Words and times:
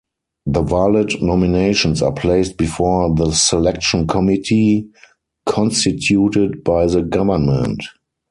The 0.47 0.63
valid 0.63 1.21
nominations 1.21 2.01
are 2.01 2.11
placed 2.11 2.57
before 2.57 3.13
the 3.13 3.31
selection 3.33 4.07
committee 4.07 4.87
constituted 5.45 6.63
by 6.63 6.87
the 6.87 7.03
Government. 7.03 7.83